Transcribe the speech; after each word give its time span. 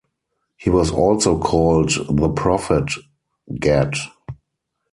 He 0.57 0.71
was 0.71 0.89
also 0.89 1.37
called 1.37 1.91
the 2.09 2.29
Prophet 2.29 2.89
Gad. 3.59 3.93